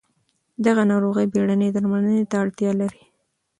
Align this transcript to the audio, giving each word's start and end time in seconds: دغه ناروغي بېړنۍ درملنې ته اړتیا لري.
دغه 0.65 0.81
ناروغي 0.91 1.25
بېړنۍ 1.33 1.69
درملنې 1.75 2.23
ته 2.31 2.35
اړتیا 2.43 2.71
لري. 2.81 3.01